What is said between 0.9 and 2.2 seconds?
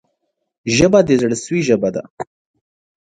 د زړه سوي ژبه ده